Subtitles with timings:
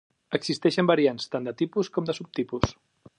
[0.37, 2.75] Existeixen varietats tant dels tipus com dels subtipus.